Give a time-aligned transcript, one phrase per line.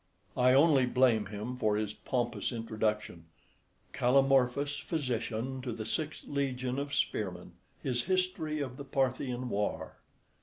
[0.35, 3.25] I only blame him for his pompous introduction:
[3.93, 7.51] "Callimorphus, physician to the sixth legion of spearmen,
[7.83, 9.97] his history of the Parthian war."